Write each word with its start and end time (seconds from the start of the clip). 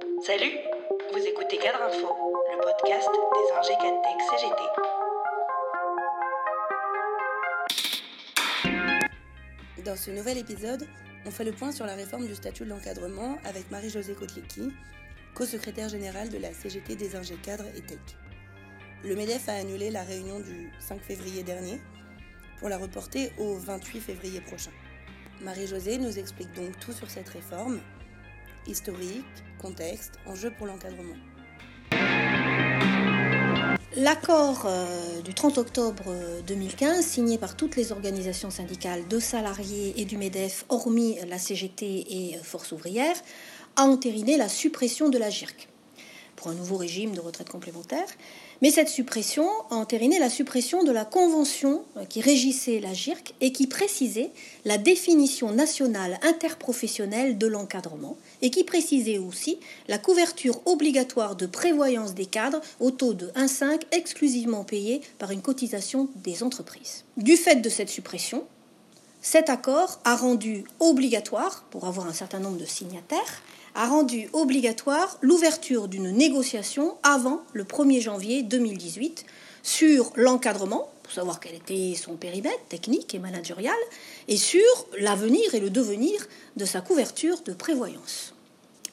Salut, 0.00 0.56
vous 1.12 1.26
écoutez 1.26 1.58
Cadre 1.58 1.82
Info, 1.82 2.08
le 2.50 2.56
podcast 2.62 3.10
des 3.34 3.52
ingé 3.58 3.74
CGT. 4.30 4.62
Dans 9.84 9.96
ce 9.96 10.10
nouvel 10.10 10.38
épisode, 10.38 10.86
on 11.26 11.30
fait 11.30 11.44
le 11.44 11.52
point 11.52 11.70
sur 11.70 11.84
la 11.84 11.94
réforme 11.94 12.26
du 12.26 12.34
statut 12.34 12.64
de 12.64 12.70
l'encadrement 12.70 13.36
avec 13.44 13.70
Marie-Josée 13.70 14.14
Kotlicki, 14.14 14.72
co-secrétaire 15.34 15.90
générale 15.90 16.30
de 16.30 16.38
la 16.38 16.54
CGT 16.54 16.96
des 16.96 17.14
ingé 17.16 17.34
cadres 17.36 17.68
et 17.76 17.82
tech. 17.82 17.98
Le 19.04 19.14
MEDEF 19.14 19.50
a 19.50 19.54
annulé 19.54 19.90
la 19.90 20.02
réunion 20.02 20.40
du 20.40 20.72
5 20.78 21.02
février 21.02 21.42
dernier 21.42 21.78
pour 22.58 22.70
la 22.70 22.78
reporter 22.78 23.32
au 23.38 23.56
28 23.56 24.00
février 24.00 24.40
prochain. 24.40 24.72
Marie-Josée 25.42 25.98
nous 25.98 26.18
explique 26.18 26.52
donc 26.52 26.78
tout 26.80 26.92
sur 26.92 27.10
cette 27.10 27.28
réforme, 27.28 27.80
historique, 28.66 29.24
contexte, 29.60 30.12
enjeu 30.26 30.50
pour 30.50 30.66
l'encadrement. 30.66 31.16
L'accord 33.96 34.66
euh, 34.66 35.20
du 35.22 35.34
30 35.34 35.58
octobre 35.58 36.04
2015, 36.46 37.04
signé 37.04 37.38
par 37.38 37.56
toutes 37.56 37.76
les 37.76 37.90
organisations 37.90 38.50
syndicales 38.50 39.06
de 39.08 39.18
salariés 39.18 40.00
et 40.00 40.04
du 40.04 40.16
MEDEF, 40.16 40.64
hormis 40.68 41.18
la 41.28 41.38
CGT 41.38 42.06
et 42.08 42.38
Force 42.42 42.72
ouvrière, 42.72 43.16
a 43.76 43.82
entériné 43.82 44.36
la 44.36 44.48
suppression 44.48 45.08
de 45.08 45.18
la 45.18 45.28
GIRC 45.28 45.68
pour 46.40 46.50
un 46.50 46.54
nouveau 46.54 46.78
régime 46.78 47.14
de 47.14 47.20
retraite 47.20 47.50
complémentaire. 47.50 48.06
Mais 48.62 48.70
cette 48.70 48.88
suppression 48.88 49.46
a 49.68 49.74
entériné 49.74 50.18
la 50.18 50.30
suppression 50.30 50.84
de 50.84 50.90
la 50.90 51.04
convention 51.04 51.84
euh, 51.98 52.06
qui 52.06 52.22
régissait 52.22 52.80
la 52.80 52.94
GIRC 52.94 53.34
et 53.42 53.52
qui 53.52 53.66
précisait 53.66 54.30
la 54.64 54.78
définition 54.78 55.52
nationale 55.52 56.18
interprofessionnelle 56.22 57.36
de 57.36 57.46
l'encadrement 57.46 58.16
et 58.40 58.48
qui 58.48 58.64
précisait 58.64 59.18
aussi 59.18 59.58
la 59.86 59.98
couverture 59.98 60.62
obligatoire 60.64 61.36
de 61.36 61.44
prévoyance 61.44 62.14
des 62.14 62.26
cadres 62.26 62.62
au 62.80 62.90
taux 62.90 63.12
de 63.12 63.26
1,5 63.36 63.82
exclusivement 63.92 64.64
payé 64.64 65.02
par 65.18 65.32
une 65.32 65.42
cotisation 65.42 66.08
des 66.16 66.42
entreprises. 66.42 67.04
Du 67.18 67.36
fait 67.36 67.56
de 67.56 67.68
cette 67.68 67.90
suppression, 67.90 68.44
cet 69.20 69.50
accord 69.50 70.00
a 70.04 70.16
rendu 70.16 70.64
obligatoire, 70.78 71.64
pour 71.70 71.86
avoir 71.86 72.06
un 72.06 72.14
certain 72.14 72.38
nombre 72.38 72.56
de 72.56 72.64
signataires, 72.64 73.42
a 73.74 73.86
rendu 73.86 74.28
obligatoire 74.32 75.18
l'ouverture 75.22 75.88
d'une 75.88 76.10
négociation 76.10 76.96
avant 77.02 77.42
le 77.52 77.64
1er 77.64 78.00
janvier 78.00 78.42
2018 78.42 79.24
sur 79.62 80.12
l'encadrement, 80.16 80.90
pour 81.02 81.12
savoir 81.12 81.40
quel 81.40 81.54
était 81.54 81.94
son 81.94 82.16
périmètre 82.16 82.64
technique 82.68 83.14
et 83.14 83.18
managérial, 83.18 83.76
et 84.28 84.36
sur 84.36 84.62
l'avenir 84.98 85.54
et 85.54 85.60
le 85.60 85.70
devenir 85.70 86.26
de 86.56 86.64
sa 86.64 86.80
couverture 86.80 87.40
de 87.42 87.52
prévoyance. 87.52 88.34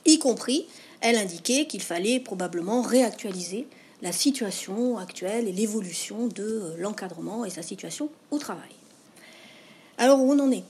Y 0.06 0.19
compris, 0.19 0.67
elle 1.02 1.17
indiquait 1.17 1.67
qu'il 1.67 1.81
fallait 1.81 2.19
probablement 2.19 2.81
réactualiser 2.81 3.67
la 4.02 4.12
situation 4.12 4.97
actuelle 4.97 5.47
et 5.47 5.52
l'évolution 5.52 6.28
de 6.28 6.73
l'encadrement 6.78 7.45
et 7.45 7.50
sa 7.50 7.62
situation 7.62 8.09
au 8.31 8.38
travail. 8.38 8.69
Alors 9.97 10.22
où 10.22 10.31
on 10.31 10.39
en 10.39 10.52
est? 10.52 10.64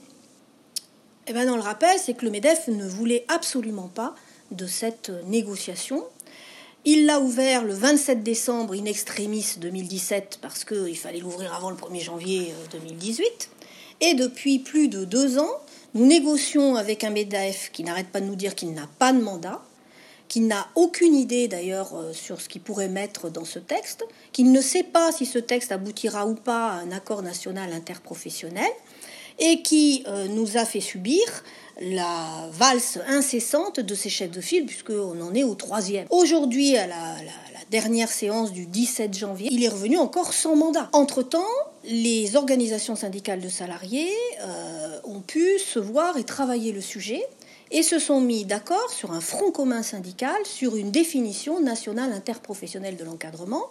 Eh 1.28 1.34
ben, 1.34 1.46
dans 1.46 1.56
le 1.56 1.62
rappel, 1.62 1.98
c'est 1.98 2.14
que 2.14 2.24
le 2.24 2.30
MEDEF 2.30 2.68
ne 2.68 2.86
voulait 2.86 3.26
absolument 3.28 3.90
pas 3.94 4.14
de 4.50 4.66
cette 4.66 5.10
négociation. 5.26 6.04
Il 6.86 7.04
l'a 7.04 7.20
ouvert 7.20 7.64
le 7.64 7.74
27 7.74 8.22
décembre 8.22 8.72
in 8.72 8.86
extremis 8.86 9.56
2017 9.58 10.38
parce 10.40 10.64
qu'il 10.64 10.96
fallait 10.96 11.18
l'ouvrir 11.18 11.52
avant 11.52 11.68
le 11.68 11.76
1er 11.76 12.02
janvier 12.02 12.54
2018. 12.72 13.24
Euh, 13.26 13.66
Et 14.00 14.14
depuis 14.14 14.58
plus 14.58 14.88
de 14.88 15.04
deux 15.04 15.38
ans, 15.38 15.52
nous 15.92 16.06
négocions 16.06 16.76
avec 16.76 17.04
un 17.04 17.10
MEDEF 17.10 17.72
qui 17.72 17.84
n'arrête 17.84 18.08
pas 18.08 18.20
de 18.20 18.26
nous 18.26 18.36
dire 18.36 18.54
qu'il 18.54 18.72
n'a 18.72 18.88
pas 18.98 19.12
de 19.12 19.20
mandat, 19.20 19.62
qu'il 20.28 20.46
n'a 20.46 20.68
aucune 20.76 21.14
idée 21.14 21.46
d'ailleurs 21.46 21.94
euh, 21.94 22.14
sur 22.14 22.40
ce 22.40 22.48
qu'il 22.48 22.62
pourrait 22.62 22.88
mettre 22.88 23.28
dans 23.28 23.44
ce 23.44 23.58
texte, 23.58 24.06
qu'il 24.32 24.50
ne 24.50 24.60
sait 24.62 24.82
pas 24.82 25.12
si 25.12 25.26
ce 25.26 25.38
texte 25.38 25.72
aboutira 25.72 26.26
ou 26.26 26.34
pas 26.34 26.68
à 26.68 26.74
un 26.76 26.90
accord 26.90 27.22
national 27.22 27.72
interprofessionnel, 27.74 28.70
et 29.38 29.62
qui 29.62 30.04
euh, 30.06 30.26
nous 30.28 30.56
a 30.56 30.64
fait 30.64 30.80
subir 30.80 31.22
la 31.80 32.48
valse 32.52 32.98
incessante 33.06 33.80
de 33.80 33.94
ces 33.94 34.10
chefs 34.10 34.30
de 34.30 34.40
file, 34.40 34.66
puisqu'on 34.66 35.20
en 35.20 35.34
est 35.34 35.44
au 35.44 35.54
troisième. 35.54 36.06
Aujourd'hui, 36.10 36.76
à 36.76 36.86
la, 36.86 37.16
dernière 37.70 38.08
séance 38.08 38.52
du 38.52 38.64
17 38.64 39.12
janvier, 39.12 39.48
il 39.52 39.62
est 39.62 39.68
revenu 39.68 39.98
encore 39.98 40.32
sans 40.32 40.56
mandat. 40.56 40.88
Entre-temps, 40.92 41.44
les 41.84 42.34
organisations 42.34 42.96
syndicales 42.96 43.42
de 43.42 43.48
salariés 43.50 44.10
euh, 44.40 44.98
ont 45.04 45.20
pu 45.20 45.58
se 45.58 45.78
voir 45.78 46.16
et 46.16 46.24
travailler 46.24 46.72
le 46.72 46.80
sujet 46.80 47.22
et 47.70 47.82
se 47.82 47.98
sont 47.98 48.20
mis 48.20 48.46
d'accord 48.46 48.90
sur 48.90 49.12
un 49.12 49.20
front 49.20 49.50
commun 49.50 49.82
syndical, 49.82 50.36
sur 50.44 50.76
une 50.76 50.90
définition 50.90 51.60
nationale 51.60 52.12
interprofessionnelle 52.12 52.96
de 52.96 53.04
l'encadrement, 53.04 53.66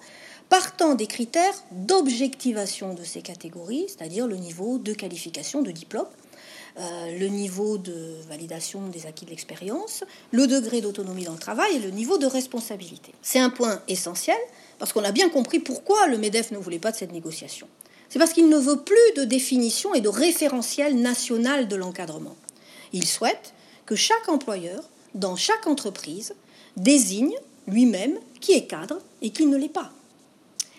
partant 0.49 0.95
des 0.95 1.07
critères 1.07 1.63
d'objectivation 1.71 2.93
de 2.93 3.03
ces 3.03 3.21
catégories, 3.21 3.85
c'est-à-dire 3.87 4.27
le 4.27 4.37
niveau 4.37 4.77
de 4.77 4.93
qualification 4.93 5.61
de 5.61 5.71
diplôme, 5.71 6.07
euh, 6.79 7.17
le 7.17 7.27
niveau 7.27 7.77
de 7.77 8.15
validation 8.29 8.87
des 8.87 9.07
acquis 9.07 9.25
de 9.25 9.31
l'expérience, 9.31 10.03
le 10.31 10.45
degré 10.45 10.79
d'autonomie 10.79 11.25
dans 11.25 11.33
le 11.33 11.39
travail 11.39 11.75
et 11.75 11.79
le 11.79 11.89
niveau 11.89 12.17
de 12.17 12.27
responsabilité. 12.27 13.13
C'est 13.21 13.39
un 13.39 13.49
point 13.49 13.81
essentiel 13.87 14.37
parce 14.77 14.93
qu'on 14.93 15.03
a 15.03 15.11
bien 15.11 15.29
compris 15.29 15.59
pourquoi 15.59 16.07
le 16.07 16.17
MEDEF 16.17 16.51
ne 16.51 16.57
voulait 16.57 16.79
pas 16.79 16.91
de 16.91 16.97
cette 16.97 17.11
négociation. 17.11 17.67
C'est 18.09 18.19
parce 18.19 18.31
qu'il 18.31 18.47
ne 18.47 18.57
veut 18.57 18.81
plus 18.81 19.13
de 19.15 19.23
définition 19.23 19.93
et 19.95 20.01
de 20.01 20.07
référentiel 20.07 20.95
national 21.01 21.67
de 21.67 21.75
l'encadrement. 21.75 22.35
Il 22.93 23.05
souhaite 23.05 23.53
que 23.85 23.95
chaque 23.95 24.29
employeur, 24.29 24.83
dans 25.15 25.35
chaque 25.35 25.67
entreprise, 25.67 26.35
désigne 26.77 27.33
lui-même 27.67 28.19
qui 28.39 28.53
est 28.53 28.67
cadre 28.67 28.99
et 29.21 29.31
qui 29.31 29.45
ne 29.45 29.57
l'est 29.57 29.67
pas. 29.67 29.91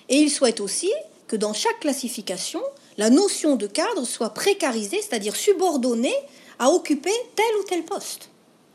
Et 0.08 0.16
il 0.16 0.30
souhaite 0.30 0.60
aussi 0.60 0.90
que 1.26 1.36
dans 1.36 1.52
chaque 1.52 1.80
classification, 1.80 2.62
la 2.96 3.10
notion 3.10 3.56
de 3.56 3.66
cadre 3.66 4.04
soit 4.04 4.30
précarisée, 4.30 5.00
c'est-à-dire 5.00 5.36
subordonnée 5.36 6.16
à 6.58 6.70
occuper 6.70 7.12
tel 7.36 7.56
ou 7.60 7.64
tel 7.64 7.84
poste. 7.84 8.30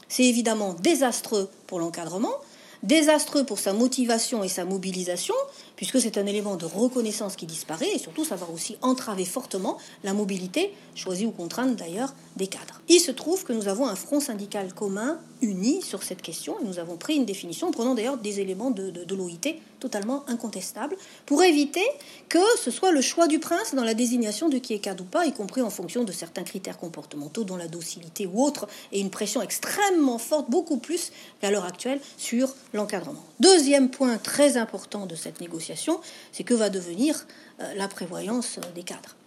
C'est 0.07 0.23
évidemment 0.23 0.75
désastreux 0.75 1.49
pour 1.67 1.79
l'encadrement, 1.79 2.35
désastreux 2.83 3.45
pour 3.45 3.59
sa 3.59 3.73
motivation 3.73 4.43
et 4.43 4.49
sa 4.49 4.65
mobilisation, 4.65 5.33
puisque 5.75 5.99
c'est 5.99 6.17
un 6.17 6.25
élément 6.25 6.57
de 6.57 6.65
reconnaissance 6.65 7.35
qui 7.35 7.45
disparaît, 7.45 7.89
et 7.95 7.97
surtout 7.97 8.25
ça 8.25 8.35
va 8.35 8.45
aussi 8.53 8.77
entraver 8.81 9.25
fortement 9.25 9.77
la 10.03 10.13
mobilité, 10.13 10.73
choisie 10.93 11.25
ou 11.25 11.31
contrainte 11.31 11.75
d'ailleurs, 11.75 12.13
des 12.35 12.47
cadres. 12.47 12.81
Il 12.89 12.99
se 12.99 13.11
trouve 13.11 13.43
que 13.43 13.53
nous 13.53 13.67
avons 13.67 13.87
un 13.87 13.95
front 13.95 14.19
syndical 14.19 14.73
commun, 14.73 15.17
uni 15.41 15.81
sur 15.81 16.03
cette 16.03 16.21
question, 16.21 16.59
et 16.59 16.65
nous 16.65 16.77
avons 16.77 16.97
pris 16.97 17.15
une 17.15 17.25
définition, 17.25 17.71
prenant 17.71 17.95
d'ailleurs 17.95 18.17
des 18.17 18.39
éléments 18.41 18.71
de, 18.71 18.91
de, 18.91 19.15
l'OIT 19.15 19.55
totalement 19.83 20.23
incontestables, 20.29 20.95
pour 21.25 21.43
éviter 21.43 21.85
que 22.29 22.39
ce 22.57 22.71
soit 22.71 22.93
le 22.93 23.01
choix 23.01 23.27
du 23.27 23.39
prince 23.39 23.75
dans 23.75 23.83
la 23.83 23.93
désignation 23.93 24.47
de 24.47 24.57
qui 24.57 24.73
est 24.73 24.79
cadre 24.79 25.03
ou 25.03 25.07
pas, 25.07 25.25
y 25.25 25.33
compris 25.33 25.61
en 25.61 25.69
fonction 25.69 26.05
de 26.05 26.13
certains 26.13 26.43
critères 26.43 26.77
comportementaux, 26.77 27.43
dont 27.43 27.57
la 27.57 27.67
docilité 27.67 28.25
ou 28.25 28.41
autre, 28.41 28.69
et 28.93 29.01
une 29.01 29.09
pression 29.09 29.41
extrêmement 29.41 30.19
forte, 30.19 30.49
beaucoup 30.49 30.77
plus 30.77 31.11
qu'à 31.41 31.51
l'heure 31.51 31.65
actuelle, 31.65 31.99
sur 32.17 32.55
l'encadrement. 32.73 33.25
Deuxième 33.41 33.89
point 33.89 34.17
très 34.17 34.55
important 34.55 35.05
de 35.05 35.15
cette 35.15 35.41
négociation, 35.41 35.99
c'est 36.31 36.45
que 36.45 36.53
va 36.53 36.69
devenir 36.69 37.27
euh, 37.59 37.73
la 37.75 37.89
prévoyance 37.89 38.59
euh, 38.59 38.71
des 38.73 38.83
cadres. 38.83 39.17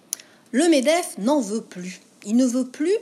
Le 0.52 0.68
MEDEF 0.70 1.18
n'en 1.18 1.42
veut 1.42 1.60
plus. 1.60 2.00
Il 2.24 2.36
ne 2.36 2.46
veut 2.46 2.66
plus 2.66 2.96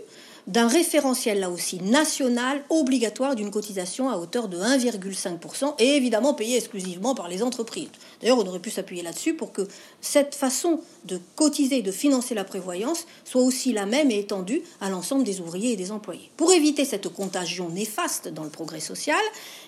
d'un 0.47 0.69
référentiel 0.69 1.41
là 1.41 1.49
aussi 1.49 1.81
national 1.81 2.63
obligatoire 2.69 3.35
d'une 3.35 3.51
cotisation 3.51 4.11
à 4.11 4.19
hauteur 4.19 4.49
de 4.49 4.59
1,5% 4.59 5.75
et 5.79 5.97
évidemment 5.97 6.35
payé 6.35 6.59
exclusivement 6.59 7.15
par 7.15 7.29
les 7.29 7.43
entreprises. 7.43 7.89
D'ailleurs, 8.21 8.39
on 8.39 8.47
aurait 8.47 8.59
pu 8.59 8.71
s'appuyer 8.71 9.03
là-dessus 9.03 9.35
pour 9.35 9.53
que 9.53 9.67
cette 10.01 10.35
façon 10.35 10.81
de 11.07 11.19
cotiser 11.35 11.79
et 11.79 11.83
de 11.83 11.93
financer 11.93 12.35
la 12.35 12.45
prévoyance 12.45 13.07
soit 13.25 13.43
aussi 13.43 13.73
la 13.73 13.87
même 13.87 14.11
et 14.11 14.19
étendue 14.19 14.63
à 14.81 14.91
l'ensemble 14.91 15.25
des 15.25 15.41
ouvriers 15.41 15.73
et 15.73 15.77
des 15.77 15.91
employés. 15.91 16.31
Pour 16.37 16.53
éviter 16.53 16.85
cette 16.85 17.09
contagion 17.09 17.71
néfaste 17.71 18.29
dans 18.29 18.45
le 18.45 18.51
progrès 18.51 18.81
social, 18.81 19.23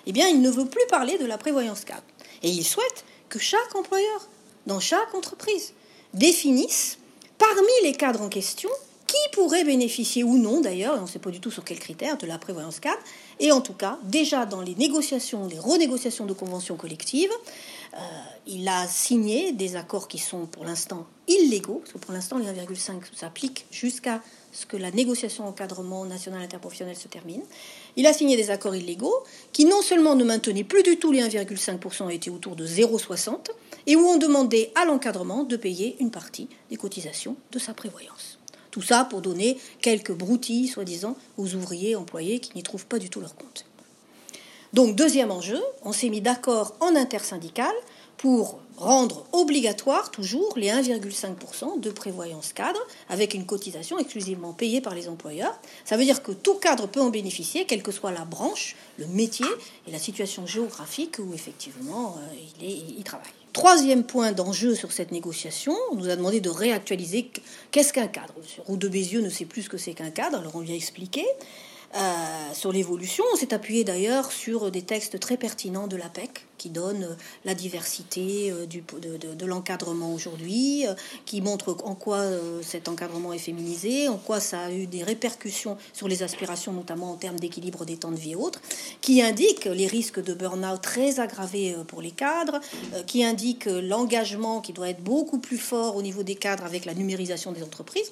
eh 0.05 0.11
bien, 0.11 0.27
il 0.27 0.41
ne 0.41 0.49
veut 0.49 0.65
plus 0.65 0.85
parler 0.89 1.17
de 1.17 1.25
la 1.25 1.37
prévoyance 1.37 1.85
cadre. 1.85 2.03
Et 2.43 2.49
il 2.49 2.63
souhaite 2.63 3.03
que 3.29 3.39
chaque 3.39 3.75
employeur, 3.75 4.29
dans 4.67 4.79
chaque 4.79 5.13
entreprise, 5.15 5.73
définisse 6.13 6.99
parmi 7.37 7.71
les 7.83 7.93
cadres 7.93 8.21
en 8.21 8.29
question 8.29 8.69
qui 9.07 9.15
pourrait 9.31 9.63
bénéficier 9.63 10.23
ou 10.23 10.37
non 10.37 10.61
d'ailleurs, 10.61 10.95
on 10.97 11.03
ne 11.03 11.07
sait 11.07 11.19
pas 11.19 11.31
du 11.31 11.39
tout 11.39 11.51
sur 11.51 11.63
quels 11.63 11.79
critères, 11.79 12.17
de 12.17 12.27
la 12.27 12.37
prévoyance 12.37 12.79
cadre, 12.79 13.01
et 13.39 13.51
en 13.51 13.61
tout 13.61 13.73
cas, 13.73 13.97
déjà 14.03 14.45
dans 14.45 14.61
les 14.61 14.75
négociations, 14.75 15.47
les 15.47 15.59
renégociations 15.59 16.25
de 16.25 16.33
conventions 16.33 16.75
collectives, 16.75 17.31
euh, 17.93 17.97
il 18.45 18.67
a 18.67 18.87
signé 18.87 19.53
des 19.53 19.75
accords 19.75 20.07
qui 20.07 20.17
sont 20.17 20.45
pour 20.45 20.65
l'instant 20.65 21.07
illégaux, 21.27 21.79
parce 21.79 21.93
que 21.93 21.97
pour 21.97 22.13
l'instant 22.13 22.37
les 22.37 22.45
1,5 22.45 23.01
s'appliquent 23.15 23.65
jusqu'à 23.71 24.21
ce 24.51 24.65
que 24.65 24.77
la 24.77 24.91
négociation 24.91 25.47
encadrement 25.47 26.05
national 26.05 26.41
interprofessionnel 26.41 26.95
se 26.95 27.07
termine. 27.07 27.41
Il 27.95 28.07
a 28.07 28.13
signé 28.13 28.37
des 28.37 28.49
accords 28.49 28.75
illégaux 28.75 29.23
qui 29.51 29.65
non 29.65 29.81
seulement 29.81 30.15
ne 30.15 30.23
maintenaient 30.23 30.63
plus 30.63 30.83
du 30.83 30.97
tout 30.97 31.11
les 31.11 31.21
1,5% 31.21 32.09
étaient 32.11 32.29
autour 32.29 32.55
de 32.55 32.65
0,60 32.65 33.49
et 33.85 33.95
où 33.95 34.01
on 34.01 34.17
demandait 34.17 34.71
à 34.75 34.85
l'encadrement 34.85 35.43
de 35.43 35.57
payer 35.57 35.97
une 35.99 36.11
partie 36.11 36.49
des 36.69 36.77
cotisations 36.77 37.35
de 37.51 37.59
sa 37.59 37.73
prévoyance. 37.73 38.36
Tout 38.77 38.83
ça 38.83 39.05
pour 39.05 39.21
donner 39.21 39.57
quelques 39.81 40.11
broutilles, 40.11 40.67
soi-disant, 40.67 41.15
aux 41.39 41.55
ouvriers 41.55 41.95
employés 41.95 42.39
qui 42.39 42.51
n'y 42.53 42.61
trouvent 42.61 42.85
pas 42.85 42.99
du 42.99 43.09
tout 43.09 43.19
leur 43.19 43.35
compte. 43.35 43.65
Donc, 44.71 44.95
deuxième 44.95 45.31
enjeu, 45.31 45.59
on 45.81 45.91
s'est 45.91 46.09
mis 46.09 46.21
d'accord 46.21 46.75
en 46.79 46.95
intersyndical 46.95 47.73
pour 48.17 48.59
rendre 48.77 49.25
obligatoire 49.31 50.11
toujours 50.11 50.53
les 50.57 50.67
1,5% 50.67 51.79
de 51.79 51.89
prévoyance 51.89 52.53
cadre 52.53 52.79
avec 53.09 53.33
une 53.33 53.47
cotisation 53.47 53.97
exclusivement 53.97 54.53
payée 54.53 54.79
par 54.79 54.93
les 54.93 55.09
employeurs. 55.09 55.59
Ça 55.83 55.97
veut 55.97 56.03
dire 56.03 56.21
que 56.21 56.31
tout 56.31 56.59
cadre 56.59 56.85
peut 56.85 57.01
en 57.01 57.09
bénéficier, 57.09 57.65
quelle 57.65 57.81
que 57.81 57.91
soit 57.91 58.11
la 58.11 58.25
branche, 58.25 58.75
le 58.99 59.07
métier 59.07 59.47
et 59.87 59.91
la 59.91 59.97
situation 59.97 60.45
géographique 60.45 61.17
où 61.17 61.33
effectivement 61.33 62.19
euh, 62.19 62.35
il, 62.61 62.69
est, 62.69 62.77
il 62.99 63.03
travaille. 63.03 63.33
Troisième 63.57 64.03
point 64.03 64.33
d'enjeu 64.33 64.75
sur 64.75 64.91
cette 64.91 65.11
négociation, 65.11 65.75
on 65.91 65.95
nous 65.95 66.09
a 66.09 66.15
demandé 66.15 66.41
de 66.41 66.49
réactualiser 66.51 67.31
qu'est-ce 67.71 67.91
qu'un 67.91 68.05
cadre. 68.05 68.35
Roux 68.67 68.77
de 68.77 68.87
Bézieux 68.87 69.21
ne 69.21 69.31
sait 69.31 69.45
plus 69.45 69.63
ce 69.63 69.69
que 69.69 69.79
c'est 69.79 69.95
qu'un 69.95 70.11
cadre, 70.11 70.37
alors 70.37 70.55
on 70.55 70.59
lui 70.59 70.73
a 70.73 70.75
expliqué. 70.75 71.25
Euh, 71.95 72.53
sur 72.53 72.71
l'évolution. 72.73 73.23
On 73.33 73.37
s'est 73.37 73.53
appuyé 73.53 73.85
d'ailleurs 73.85 74.31
sur 74.31 74.69
des 74.71 74.81
textes 74.81 75.19
très 75.19 75.37
pertinents 75.37 75.87
de 75.87 75.95
l'APEC 75.95 76.45
qui 76.67 76.69
donnent 76.69 77.15
la 77.45 77.53
diversité 77.53 78.51
euh, 78.51 78.65
de, 78.65 79.45
l'encadrement 79.45 80.13
aujourd'hui, 80.13 80.85
euh, 80.85 80.93
qui 81.25 81.41
montrent 81.41 81.77
en 81.83 81.95
quoi 81.95 82.23
cet 82.61 82.87
encadrement 82.87 83.33
est 83.33 83.39
féminisé, 83.39 84.07
en 84.07 84.17
quoi 84.17 84.39
ça 84.39 84.61
a 84.61 84.71
eu 84.71 84.87
des 84.87 85.03
répercussions 85.03 85.77
sur 85.93 86.07
les 86.07 86.23
aspirations, 86.23 86.73
notamment 86.73 87.11
en 87.11 87.15
termes 87.15 87.39
d'équilibre 87.39 87.85
des 87.85 87.97
temps 87.97 88.11
de 88.11 88.17
vie 88.17 88.31
et 88.31 88.35
autres, 88.35 88.61
qui 89.01 89.21
indique 89.21 89.65
les 89.65 89.87
risques 89.87 90.21
de 90.21 90.33
burn-out 90.33 90.81
très 90.81 91.19
aggravés 91.19 91.75
pour 91.87 92.01
les 92.01 92.11
cadres, 92.11 92.59
qui 93.05 93.23
indique 93.23 93.65
l'engagement 93.65 94.61
qui 94.61 94.73
doit 94.73 94.89
être 94.89 95.03
beaucoup 95.03 95.39
plus 95.39 95.57
fort 95.57 95.95
au 95.95 96.01
niveau 96.01 96.23
des 96.23 96.35
cadres 96.35 96.65
avec 96.65 96.85
la 96.85 96.93
numérisation 96.93 97.51
des 97.51 97.63
entreprises, 97.63 98.11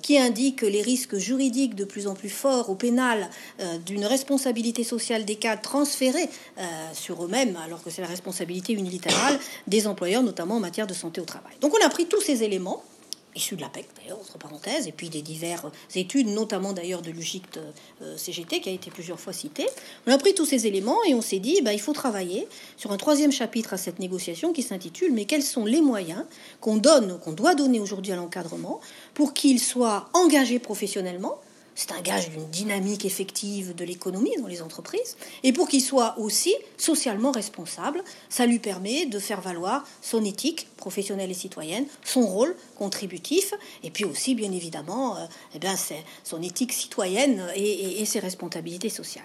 qui 0.00 0.18
indique 0.18 0.62
les 0.62 0.82
risques 0.82 1.16
juridiques 1.16 1.74
de 1.74 1.84
plus 1.84 2.06
en 2.06 2.14
plus 2.14 2.30
forts 2.30 2.70
au 2.70 2.74
pénal 2.74 3.28
euh, 3.60 3.78
d'une 3.78 4.04
responsabilité 4.04 4.84
sociale 4.84 5.24
des 5.24 5.36
cadres 5.36 5.62
transférée 5.62 6.28
euh, 6.58 6.62
sur 6.92 7.24
eux-mêmes, 7.24 7.56
alors 7.64 7.81
que 7.82 7.90
c'est 7.90 8.02
la 8.02 8.08
responsabilité 8.08 8.72
unilatérale 8.72 9.38
des 9.66 9.86
employeurs, 9.86 10.22
notamment 10.22 10.56
en 10.56 10.60
matière 10.60 10.86
de 10.86 10.94
santé 10.94 11.20
au 11.20 11.24
travail. 11.24 11.52
Donc 11.60 11.74
on 11.78 11.86
a 11.86 11.88
pris 11.88 12.06
tous 12.06 12.20
ces 12.20 12.42
éléments 12.42 12.82
issus 13.34 13.56
de 13.56 13.60
l'APEC 13.62 13.88
d'ailleurs, 14.00 14.18
entre 14.18 14.38
parenthèses, 14.38 14.86
et 14.86 14.92
puis 14.92 15.08
des 15.08 15.22
diverses 15.22 15.66
études, 15.94 16.28
notamment 16.28 16.72
d'ailleurs 16.72 17.02
de 17.02 17.10
l'UGICT 17.10 17.58
euh, 18.02 18.16
CGT, 18.16 18.60
qui 18.60 18.68
a 18.68 18.72
été 18.72 18.90
plusieurs 18.90 19.18
fois 19.18 19.32
cité. 19.32 19.66
On 20.06 20.12
a 20.12 20.18
pris 20.18 20.34
tous 20.34 20.44
ces 20.44 20.66
éléments 20.66 20.98
et 21.06 21.14
on 21.14 21.22
s'est 21.22 21.38
dit, 21.38 21.60
bah, 21.62 21.72
il 21.72 21.80
faut 21.80 21.92
travailler 21.92 22.46
sur 22.76 22.92
un 22.92 22.96
troisième 22.96 23.32
chapitre 23.32 23.72
à 23.72 23.76
cette 23.76 23.98
négociation 23.98 24.52
qui 24.52 24.62
s'intitule 24.62 25.12
Mais 25.12 25.24
quels 25.24 25.42
sont 25.42 25.64
les 25.64 25.80
moyens 25.80 26.24
qu'on 26.60 26.76
donne, 26.76 27.18
qu'on 27.20 27.32
doit 27.32 27.54
donner 27.54 27.80
aujourd'hui 27.80 28.12
à 28.12 28.16
l'encadrement 28.16 28.80
pour 29.14 29.34
qu'il 29.34 29.60
soit 29.60 30.08
engagé 30.12 30.58
professionnellement 30.58 31.38
c'est 31.74 31.92
un 31.92 32.00
gage 32.00 32.30
d'une 32.30 32.46
dynamique 32.48 33.04
effective 33.04 33.74
de 33.74 33.84
l'économie 33.84 34.36
dans 34.40 34.46
les 34.46 34.62
entreprises. 34.62 35.16
Et 35.42 35.52
pour 35.52 35.68
qu'il 35.68 35.80
soit 35.80 36.14
aussi 36.18 36.54
socialement 36.76 37.32
responsable, 37.32 38.02
ça 38.28 38.46
lui 38.46 38.58
permet 38.58 39.06
de 39.06 39.18
faire 39.18 39.40
valoir 39.40 39.84
son 40.02 40.24
éthique 40.24 40.68
professionnelle 40.76 41.30
et 41.30 41.34
citoyenne, 41.34 41.86
son 42.04 42.26
rôle 42.26 42.54
contributif, 42.76 43.54
et 43.82 43.90
puis 43.90 44.04
aussi, 44.04 44.34
bien 44.34 44.52
évidemment, 44.52 45.16
euh, 45.16 45.24
eh 45.54 45.58
bien, 45.58 45.76
c'est 45.76 46.04
son 46.24 46.42
éthique 46.42 46.72
citoyenne 46.72 47.46
et, 47.54 48.04
ses 48.04 48.18
responsabilités 48.18 48.88
sociales. 48.88 49.24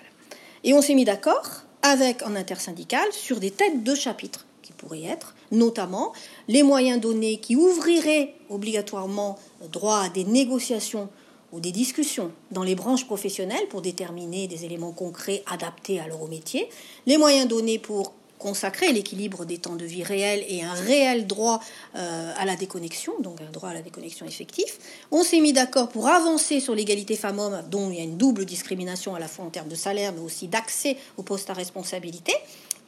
Et 0.64 0.74
on 0.74 0.82
s'est 0.82 0.94
mis 0.94 1.06
d'accord 1.06 1.64
avec 1.82 2.22
en 2.24 2.36
intersyndical 2.36 3.06
sur 3.12 3.40
des 3.40 3.52
têtes 3.52 3.84
de 3.84 3.96
chapitres 3.96 4.46
qui 4.62 4.72
pourraient 4.72 5.04
être, 5.04 5.36
notamment 5.52 6.14
les 6.48 6.64
moyens 6.64 7.02
donnés 7.02 7.38
qui 7.38 7.56
ouvriraient 7.56 8.36
obligatoirement 8.50 9.38
droit 9.72 10.02
à 10.02 10.10
des 10.10 10.24
négociations 10.24 11.10
ou 11.52 11.60
des 11.60 11.72
discussions 11.72 12.32
dans 12.52 12.64
les 12.64 12.76
branches 12.76 13.06
professionnelles 13.06 13.68
pour 13.70 13.82
déterminer 13.82 14.48
des 14.48 14.66
éléments 14.66 14.92
concrets 14.92 15.44
adaptés 15.52 16.00
à 16.00 16.08
leur 16.08 16.28
métier, 16.28 16.70
les 17.06 17.18
moyens 17.18 17.48
donnés 17.48 17.80
pour 17.80 18.14
consacrer 18.38 18.92
l'équilibre 18.92 19.46
des 19.46 19.58
temps 19.58 19.76
de 19.76 19.86
vie 19.86 20.04
réels 20.04 20.46
et 20.48 20.64
un 20.64 20.74
réel 20.74 21.28
droit 21.28 21.60
euh, 21.96 22.34
à 22.38 22.46
la 22.46 22.56
déconnexion, 22.56 23.14
donc 23.20 23.42
un 23.42 23.52
droit 23.52 23.70
à 23.70 23.74
la 23.74 23.82
déconnexion 23.82 24.26
effectif. 24.26 24.78
On 25.12 25.24
s'est 25.24 25.40
mis 25.40 25.54
d'accord 25.54 25.90
pour 25.90 26.08
avancer 26.08 26.60
sur 26.60 26.76
l'égalité 26.76 27.16
femmes-hommes, 27.16 27.64
dont 27.70 27.90
il 27.90 27.98
y 27.98 28.00
a 28.00 28.04
une 28.04 28.18
double 28.18 28.46
discrimination 28.46 29.16
à 29.16 29.20
la 29.20 29.28
fois 29.28 29.46
en 29.46 29.50
termes 29.50 29.70
de 29.70 29.76
salaire, 29.76 30.14
mais 30.14 30.22
aussi 30.22 30.48
d'accès 30.48 30.98
aux 31.18 31.24
postes 31.24 31.50
à 31.50 31.54
responsabilité 31.54 32.34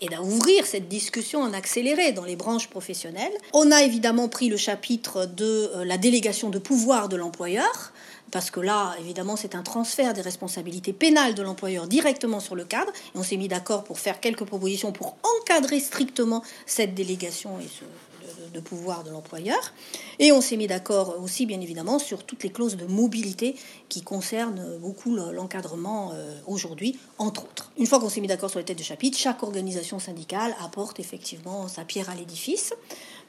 et 0.02 0.08
d'ouvrir 0.08 0.66
cette 0.66 0.88
discussion 0.88 1.42
en 1.42 1.52
accéléré 1.54 2.14
dans 2.14 2.24
les 2.24 2.36
branches 2.36 2.70
professionnelles. 2.70 3.34
On 3.54 3.72
a 3.72 3.84
évidemment 3.84 4.30
pris 4.30 4.48
le 4.48 4.56
chapitre 4.56 5.26
de 5.26 5.72
euh, 5.76 5.86
la 5.86 5.98
délégation 5.98 6.50
de 6.50 6.60
pouvoir 6.60 7.10
de 7.10 7.18
l'employeur, 7.18 7.92
parce 8.32 8.52
que 8.52 8.60
là, 8.60 8.96
évidemment, 9.00 9.36
c'est 9.36 9.56
un 9.56 9.64
transfert 9.64 10.14
des 10.14 10.22
responsabilités 10.22 10.94
pénales 10.94 11.36
de 11.36 11.42
l'employeur 11.42 11.88
directement 11.88 12.40
sur 12.40 12.56
le 12.56 12.66
cadre. 12.66 12.92
Et 13.16 13.18
on 13.18 13.24
s'est 13.24 13.38
mis 13.38 13.48
d'accord 13.48 13.84
pour 13.84 14.00
faire 14.00 14.20
quelques 14.20 14.46
propositions 14.46 14.92
pour 14.92 15.18
encadrer 15.42 15.80
strictement 15.80 16.44
cette 16.66 16.94
délégation 16.96 17.60
et 17.60 17.68
ce, 17.68 17.86
de, 18.54 18.60
pouvoir 18.60 19.04
de 19.04 19.12
l'employeur. 19.12 19.74
Et 20.20 20.32
on 20.32 20.42
s'est 20.42 20.58
mis 20.58 20.68
d'accord 20.68 21.16
aussi, 21.22 21.46
bien 21.46 21.60
évidemment, 21.62 22.00
sur 22.00 22.24
toutes 22.24 22.44
les 22.44 22.50
clauses 22.50 22.78
de 22.78 22.86
mobilité 22.86 23.56
qui 23.88 24.02
concernent 24.02 24.78
beaucoup 24.80 25.16
l'encadrement 25.16 26.12
euh, 26.14 26.34
aujourd'hui, 26.48 26.98
entre 27.18 27.44
autres. 27.44 27.72
Une 27.78 27.88
fois 27.88 28.00
qu'on 28.00 28.10
s'est 28.10 28.22
mis 28.22 28.28
d'accord 28.28 28.50
sur 28.50 28.60
les 28.60 28.66
têtes 28.66 28.78
de 28.78 28.84
chapitre, 28.84 29.18
chaque 29.18 29.44
organisation 29.44 30.00
syndicale 30.00 30.56
apporte 30.64 31.00
effectivement 31.00 31.68
sa 31.68 31.84
pierre 31.84 32.10
à 32.10 32.16
l'édifice. 32.16 32.74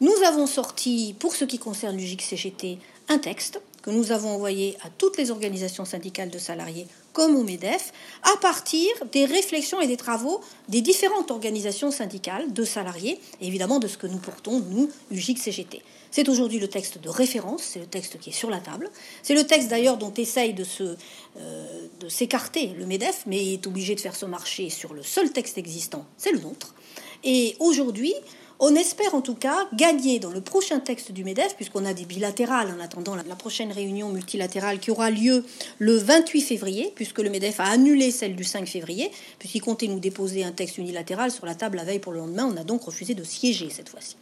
Nous 0.00 0.14
avons 0.26 0.46
sorti, 0.46 1.14
pour 1.18 1.34
ce 1.34 1.44
qui 1.44 1.58
concerne 1.58 1.96
l'UJIC-CGT, 1.96 2.78
un 3.08 3.18
texte 3.18 3.60
que 3.82 3.90
nous 3.90 4.12
avons 4.12 4.30
envoyé 4.30 4.76
à 4.82 4.90
toutes 4.90 5.16
les 5.16 5.30
organisations 5.30 5.84
syndicales 5.84 6.30
de 6.30 6.38
salariés 6.38 6.86
comme 7.12 7.34
au 7.36 7.42
MEDEF, 7.42 7.92
à 8.22 8.36
partir 8.38 8.88
des 9.12 9.24
réflexions 9.24 9.80
et 9.80 9.86
des 9.86 9.96
travaux 9.96 10.40
des 10.68 10.80
différentes 10.80 11.30
organisations 11.30 11.90
syndicales 11.90 12.52
de 12.52 12.64
salariés, 12.64 13.18
et 13.40 13.46
évidemment 13.46 13.78
de 13.78 13.88
ce 13.88 13.98
que 13.98 14.06
nous 14.06 14.18
portons, 14.18 14.60
nous, 14.60 14.88
UJIC-CGT. 15.10 15.82
C'est 16.10 16.28
aujourd'hui 16.28 16.58
le 16.58 16.68
texte 16.68 16.98
de 16.98 17.08
référence, 17.08 17.62
c'est 17.62 17.78
le 17.78 17.86
texte 17.86 18.18
qui 18.18 18.30
est 18.30 18.32
sur 18.32 18.50
la 18.50 18.58
table. 18.58 18.90
C'est 19.22 19.34
le 19.34 19.46
texte 19.46 19.68
d'ailleurs 19.68 19.96
dont 19.96 20.12
essaye 20.14 20.54
de, 20.54 20.64
euh, 20.80 21.86
de 22.00 22.08
s'écarter 22.08 22.74
le 22.78 22.86
MEDEF, 22.86 23.24
mais 23.26 23.54
est 23.54 23.66
obligé 23.66 23.94
de 23.94 24.00
faire 24.00 24.16
ce 24.16 24.26
marché 24.26 24.70
sur 24.70 24.92
le 24.92 25.02
seul 25.02 25.32
texte 25.32 25.58
existant, 25.58 26.04
c'est 26.16 26.32
le 26.32 26.40
nôtre. 26.40 26.74
Et 27.22 27.54
aujourd'hui, 27.58 28.14
on 28.60 28.74
espère 28.74 29.14
en 29.14 29.22
tout 29.22 29.34
cas 29.34 29.66
gagner 29.72 30.18
dans 30.18 30.30
le 30.30 30.42
prochain 30.42 30.80
texte 30.80 31.12
du 31.12 31.24
MEDEF, 31.24 31.56
puisqu'on 31.56 31.86
a 31.86 31.94
des 31.94 32.04
bilatérales 32.04 32.68
en 32.76 32.80
attendant 32.80 33.16
la 33.16 33.34
prochaine 33.34 33.72
réunion 33.72 34.10
multilatérale 34.10 34.78
qui 34.78 34.90
aura 34.90 35.10
lieu 35.10 35.44
le 35.78 35.96
28 35.96 36.42
février, 36.42 36.92
puisque 36.94 37.20
le 37.20 37.30
MEDEF 37.30 37.58
a 37.58 37.64
annulé 37.64 38.10
celle 38.10 38.36
du 38.36 38.44
5 38.44 38.68
février, 38.68 39.10
puisqu'il 39.38 39.60
comptait 39.60 39.86
nous 39.86 39.98
déposer 39.98 40.44
un 40.44 40.52
texte 40.52 40.76
unilatéral 40.76 41.30
sur 41.30 41.46
la 41.46 41.54
table 41.54 41.78
la 41.78 41.84
veille 41.84 41.98
pour 42.00 42.12
le 42.12 42.18
lendemain. 42.18 42.52
On 42.52 42.56
a 42.58 42.64
donc 42.64 42.82
refusé 42.82 43.14
de 43.14 43.24
siéger 43.24 43.70
cette 43.70 43.88
fois-ci. 43.88 44.16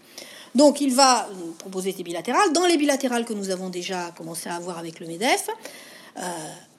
Donc 0.54 0.80
il 0.80 0.94
va 0.94 1.28
proposer 1.58 1.92
des 1.92 2.04
bilatérales. 2.04 2.52
Dans 2.52 2.64
les 2.64 2.76
bilatérales 2.76 3.24
que 3.24 3.34
nous 3.34 3.50
avons 3.50 3.70
déjà 3.70 4.12
commencé 4.16 4.48
à 4.48 4.54
avoir 4.54 4.78
avec 4.78 5.00
le 5.00 5.06
MEDEF, 5.06 5.48
euh, 6.16 6.20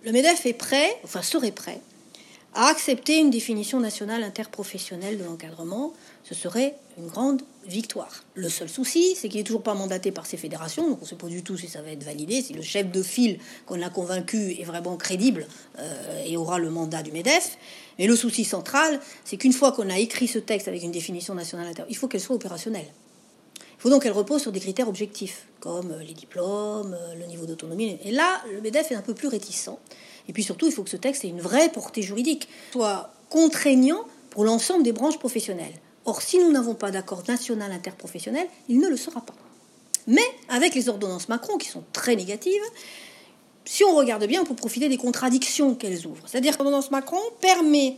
le 0.03 0.11
MEDEF 0.13 0.45
est 0.45 0.53
prêt, 0.53 0.97
enfin 1.03 1.21
serait 1.21 1.51
prêt, 1.51 1.81
à 2.55 2.67
accepter 2.67 3.17
une 3.17 3.29
définition 3.29 3.79
nationale 3.79 4.23
interprofessionnelle 4.23 5.17
de 5.17 5.23
l'encadrement, 5.23 5.93
ce 6.23 6.33
serait 6.33 6.75
une 6.99 7.07
grande 7.07 7.41
victoire. 7.65 8.23
Le 8.35 8.49
seul 8.49 8.67
souci, 8.67 9.15
c'est 9.15 9.29
qu'il 9.29 9.39
n'est 9.39 9.43
toujours 9.43 9.63
pas 9.63 9.73
mandaté 9.73 10.11
par 10.11 10.25
ces 10.25 10.37
fédérations, 10.37 10.89
donc 10.89 10.99
on 10.99 11.03
ne 11.03 11.07
sait 11.07 11.15
pas 11.15 11.27
du 11.27 11.43
tout 11.43 11.57
si 11.57 11.67
ça 11.67 11.81
va 11.81 11.91
être 11.91 12.03
validé, 12.03 12.41
si 12.41 12.53
le 12.53 12.61
chef 12.61 12.91
de 12.91 13.01
file 13.01 13.39
qu'on 13.65 13.81
a 13.81 13.89
convaincu 13.89 14.55
est 14.59 14.63
vraiment 14.63 14.97
crédible 14.97 15.47
euh, 15.79 16.23
et 16.25 16.35
aura 16.35 16.59
le 16.59 16.69
mandat 16.69 17.01
du 17.01 17.11
MEDEF. 17.11 17.57
Mais 17.97 18.07
le 18.07 18.15
souci 18.15 18.43
central, 18.43 18.99
c'est 19.23 19.37
qu'une 19.37 19.53
fois 19.53 19.71
qu'on 19.71 19.89
a 19.89 19.97
écrit 19.97 20.27
ce 20.27 20.39
texte 20.39 20.67
avec 20.67 20.83
une 20.83 20.91
définition 20.91 21.35
nationale 21.35 21.67
interprofessionnelle, 21.67 21.95
il 21.95 21.97
faut 21.97 22.07
qu'elle 22.07 22.21
soit 22.21 22.35
opérationnelle. 22.35 22.87
Il 23.57 23.81
faut 23.81 23.89
donc 23.89 24.03
qu'elle 24.03 24.11
repose 24.11 24.41
sur 24.41 24.51
des 24.51 24.59
critères 24.59 24.89
objectifs, 24.89 25.47
comme 25.61 25.95
les 26.05 26.13
diplômes, 26.13 26.97
le 27.17 27.25
niveau 27.27 27.45
d'autonomie. 27.45 27.97
Et 28.03 28.11
là, 28.11 28.41
le 28.51 28.59
MEDEF 28.59 28.91
est 28.91 28.95
un 28.95 29.01
peu 29.01 29.13
plus 29.13 29.29
réticent. 29.29 29.69
Et 30.27 30.33
puis 30.33 30.43
surtout, 30.43 30.65
il 30.65 30.73
faut 30.73 30.83
que 30.83 30.89
ce 30.89 30.97
texte 30.97 31.23
ait 31.23 31.29
une 31.29 31.39
vraie 31.39 31.69
portée 31.69 32.01
juridique, 32.01 32.49
soit 32.73 33.13
contraignant 33.29 34.03
pour 34.31 34.43
l'ensemble 34.43 34.83
des 34.83 34.91
branches 34.91 35.17
professionnelles. 35.17 35.73
Or, 36.09 36.23
si 36.23 36.39
nous 36.39 36.51
n'avons 36.51 36.73
pas 36.73 36.89
d'accord 36.89 37.21
national 37.27 37.71
interprofessionnel, 37.71 38.47
il 38.67 38.79
ne 38.79 38.87
le 38.87 38.97
sera 38.97 39.21
pas. 39.21 39.35
Mais 40.07 40.25
avec 40.47 40.73
les 40.73 40.89
ordonnances 40.89 41.29
Macron, 41.29 41.59
qui 41.59 41.67
sont 41.67 41.83
très 41.93 42.15
négatives, 42.15 42.63
si 43.63 43.83
on 43.83 43.95
regarde 43.95 44.25
bien, 44.25 44.41
on 44.41 44.43
peut 44.43 44.55
profiter 44.55 44.89
des 44.89 44.97
contradictions 44.97 45.75
qu'elles 45.75 46.07
ouvrent. 46.07 46.27
C'est-à-dire 46.27 46.53
que 46.53 46.63
l'ordonnance 46.63 46.89
Macron 46.89 47.21
permet, 47.41 47.97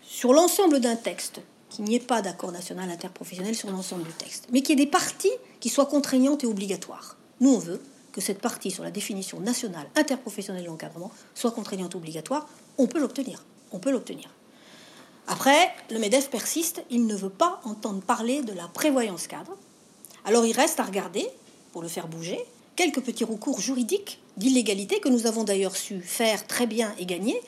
sur 0.00 0.32
l'ensemble 0.32 0.78
d'un 0.78 0.94
texte, 0.94 1.40
qu'il 1.70 1.86
n'y 1.86 1.96
ait 1.96 1.98
pas 1.98 2.22
d'accord 2.22 2.52
national 2.52 2.88
interprofessionnel 2.88 3.56
sur 3.56 3.68
l'ensemble 3.68 4.04
du 4.04 4.12
texte, 4.12 4.46
mais 4.52 4.62
qu'il 4.62 4.78
y 4.78 4.82
ait 4.82 4.84
des 4.84 4.90
parties 4.90 5.32
qui 5.58 5.70
soient 5.70 5.86
contraignantes 5.86 6.44
et 6.44 6.46
obligatoires. 6.46 7.16
Nous, 7.40 7.52
on 7.52 7.58
veut 7.58 7.82
que 8.12 8.20
cette 8.20 8.40
partie 8.40 8.70
sur 8.70 8.84
la 8.84 8.92
définition 8.92 9.40
nationale 9.40 9.88
interprofessionnelle 9.96 10.62
de 10.62 10.68
l'encadrement 10.68 11.10
soit 11.34 11.50
contraignante 11.50 11.96
obligatoire, 11.96 12.48
on 12.78 12.86
peut 12.86 13.00
l'obtenir. 13.00 13.44
On 13.72 13.80
peut 13.80 13.90
l'obtenir. 13.90 14.30
Après, 15.32 15.70
le 15.90 16.00
MEDEF 16.00 16.28
persiste, 16.28 16.82
il 16.90 17.06
ne 17.06 17.14
veut 17.14 17.30
pas 17.30 17.60
entendre 17.62 18.00
parler 18.00 18.42
de 18.42 18.52
la 18.52 18.66
prévoyance 18.66 19.28
cadre. 19.28 19.56
Alors 20.24 20.44
il 20.44 20.52
reste 20.52 20.80
à 20.80 20.82
regarder, 20.82 21.24
pour 21.70 21.82
le 21.82 21.88
faire 21.88 22.08
bouger, 22.08 22.40
quelques 22.74 23.00
petits 23.00 23.22
recours 23.22 23.60
juridiques 23.60 24.20
d'illégalité 24.36 24.98
que 24.98 25.08
nous 25.08 25.28
avons 25.28 25.44
d'ailleurs 25.44 25.76
su 25.76 26.00
faire 26.00 26.48
très 26.48 26.66
bien 26.66 26.92
et 26.98 27.06
gagner 27.06 27.40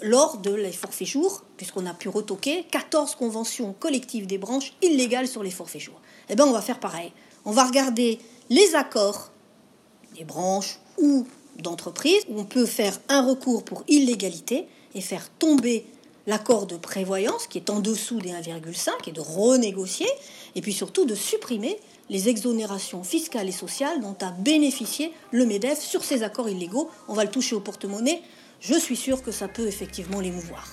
lors 0.00 0.38
de 0.38 0.50
les 0.50 0.72
forfaits 0.72 1.06
jours, 1.06 1.42
puisqu'on 1.58 1.84
a 1.84 1.92
pu 1.92 2.08
retoquer 2.08 2.64
14 2.70 3.14
conventions 3.16 3.74
collectives 3.78 4.26
des 4.26 4.38
branches 4.38 4.72
illégales 4.80 5.28
sur 5.28 5.42
les 5.42 5.50
forfaits 5.50 5.82
jours. 5.82 6.00
Eh 6.30 6.36
bien, 6.36 6.46
on 6.46 6.52
va 6.52 6.62
faire 6.62 6.80
pareil. 6.80 7.12
On 7.44 7.50
va 7.50 7.64
regarder 7.64 8.18
les 8.48 8.74
accords 8.74 9.30
des 10.16 10.24
branches 10.24 10.78
ou 10.96 11.26
d'entreprises 11.58 12.24
où 12.28 12.40
on 12.40 12.44
peut 12.46 12.64
faire 12.64 12.98
un 13.10 13.20
recours 13.20 13.62
pour 13.62 13.84
illégalité 13.88 14.68
et 14.94 15.02
faire 15.02 15.28
tomber 15.38 15.84
l'accord 16.26 16.66
de 16.66 16.76
prévoyance 16.76 17.46
qui 17.46 17.58
est 17.58 17.70
en 17.70 17.80
dessous 17.80 18.18
des 18.18 18.30
1,5 18.30 18.90
et 19.08 19.12
de 19.12 19.20
renégocier, 19.20 20.08
et 20.54 20.60
puis 20.60 20.72
surtout 20.72 21.06
de 21.06 21.14
supprimer 21.14 21.78
les 22.08 22.28
exonérations 22.28 23.02
fiscales 23.02 23.48
et 23.48 23.52
sociales 23.52 24.00
dont 24.00 24.16
a 24.20 24.30
bénéficié 24.30 25.12
le 25.32 25.46
MEDEF 25.46 25.80
sur 25.80 26.04
ces 26.04 26.22
accords 26.22 26.48
illégaux. 26.48 26.90
On 27.08 27.14
va 27.14 27.24
le 27.24 27.30
toucher 27.30 27.56
au 27.56 27.60
porte-monnaie. 27.60 28.22
Je 28.60 28.74
suis 28.74 28.96
sûre 28.96 29.22
que 29.22 29.32
ça 29.32 29.48
peut 29.48 29.66
effectivement 29.66 30.20
l'émouvoir. 30.20 30.66